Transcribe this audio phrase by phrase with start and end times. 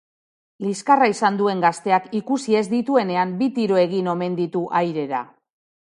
[0.67, 5.25] Liskarra izan duen gazteak ikusi ez dituenean bi tiro egin omen ditu airera.